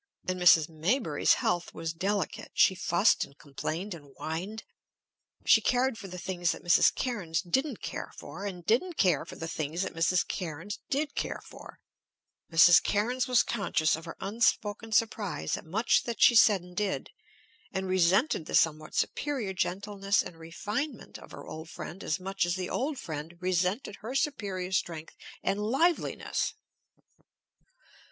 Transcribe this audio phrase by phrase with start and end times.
[0.27, 0.67] And Mrs.
[0.67, 4.63] Maybury's health was delicate, she fussed and complained and whined;
[5.45, 6.91] she cared for the things that Mrs.
[6.95, 10.25] Cairnes didn't care for, and didn't care for the things that Mrs.
[10.27, 11.77] Cairnes did care for;
[12.51, 12.81] Mrs.
[12.81, 17.11] Cairnes was conscious of her unspoken surprise at much that she said and did,
[17.71, 22.55] and resented the somewhat superior gentleness and refinement of her old friend as much as
[22.55, 26.55] the old friend resented her superior strength and liveliness.